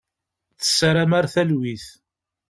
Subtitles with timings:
[0.59, 1.85] Tessaram ar talwit.